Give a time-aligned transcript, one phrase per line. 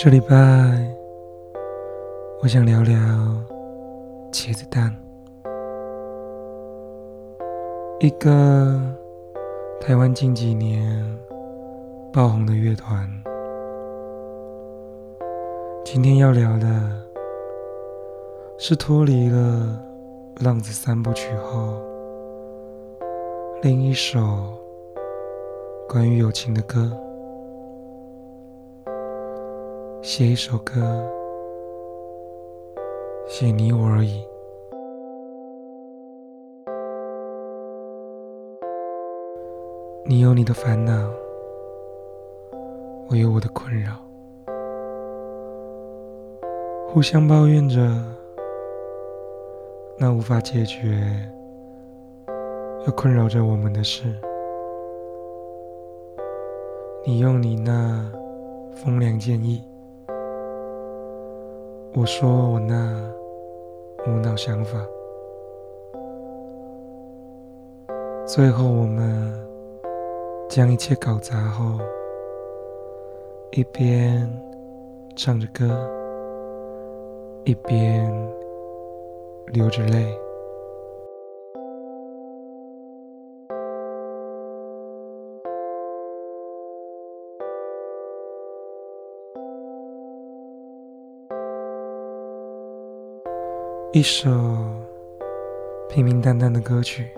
[0.00, 0.28] 这礼拜，
[2.40, 2.96] 我想聊聊
[4.30, 4.94] 茄子蛋，
[7.98, 8.80] 一个
[9.80, 11.04] 台湾近几年
[12.12, 13.10] 爆红的乐团。
[15.84, 16.68] 今天要聊的
[18.56, 19.82] 是脱离了
[20.44, 21.74] 《浪子三部曲》后
[23.62, 24.20] 另一首
[25.88, 26.88] 关于友情的歌。
[30.00, 30.74] 写一首歌，
[33.26, 34.24] 写你我而已。
[40.04, 40.92] 你有你的烦恼，
[43.10, 43.92] 我有我的困扰，
[46.88, 47.90] 互相抱怨着
[49.98, 50.98] 那无法解决
[52.86, 54.14] 又困扰着我们的事。
[57.04, 58.10] 你用你那
[58.74, 59.62] 风凉建议。
[61.94, 62.74] 我说我那
[64.06, 64.78] 无脑想法，
[68.24, 69.32] 最后我们
[70.48, 71.78] 将一切搞砸后，
[73.50, 74.30] 一边
[75.16, 75.66] 唱着歌，
[77.44, 78.08] 一边
[79.46, 80.16] 流着泪。
[93.90, 94.30] 一首
[95.88, 97.08] 平平淡淡的歌曲，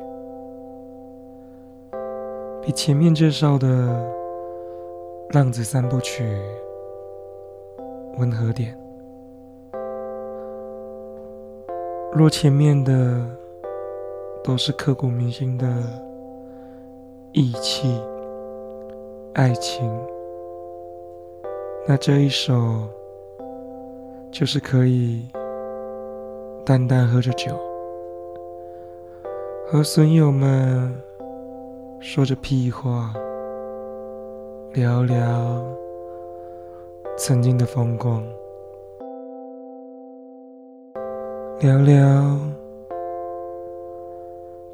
[2.63, 3.67] 比前面介绍的
[5.35, 6.23] 《浪子三部曲》
[8.21, 8.79] 温和点。
[12.13, 13.21] 若前面的
[14.45, 15.67] 都是刻骨铭心的
[17.33, 18.01] 义气、
[19.35, 19.91] 爱情，
[21.89, 22.89] 那这一首
[24.31, 25.27] 就是可以。
[26.71, 27.51] 淡淡喝着酒，
[29.67, 30.95] 和损友们
[31.99, 33.13] 说着屁话，
[34.75, 35.61] 聊聊
[37.19, 38.23] 曾经的风光，
[41.59, 42.39] 聊聊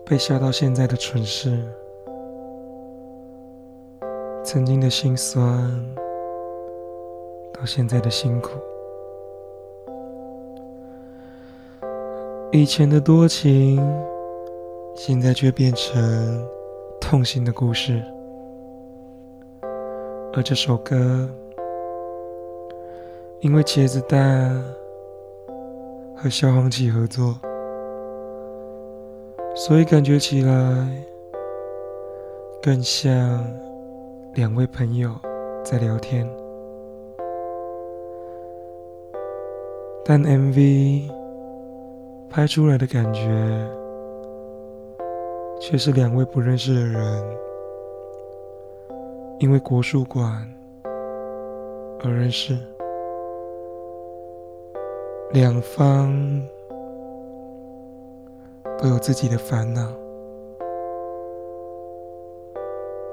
[0.05, 1.67] 被笑到现在的蠢事，
[4.45, 5.43] 曾经的心酸
[7.55, 8.51] 到现在的辛苦。
[12.57, 13.79] 以前的多情，
[14.95, 16.49] 现在却变成
[16.99, 18.03] 痛心的故事。
[20.33, 21.29] 而这首歌，
[23.41, 24.51] 因为茄子蛋
[26.17, 27.39] 和萧煌奇合作，
[29.55, 30.89] 所以感觉起来
[32.63, 33.47] 更像
[34.33, 35.11] 两位朋友
[35.63, 36.27] 在聊天。
[40.07, 41.16] 但 MV。
[42.29, 43.21] 拍出来的感觉，
[45.59, 47.25] 却是两位不认识的人，
[49.41, 50.47] 因为国术馆
[52.05, 52.57] 而认识。
[55.33, 56.13] 两方
[58.79, 59.91] 都有自己的烦恼，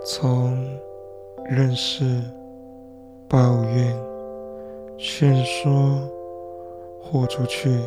[0.06, 0.58] 从
[1.50, 2.22] 认识、
[3.28, 3.98] 抱怨、
[4.98, 5.98] 劝说、
[7.02, 7.80] 豁出去。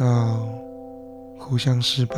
[0.00, 0.38] 到
[1.38, 2.16] 互相失败，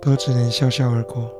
[0.00, 1.30] 都只能笑笑而过。